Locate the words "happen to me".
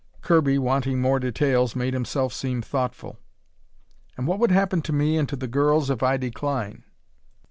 4.49-5.15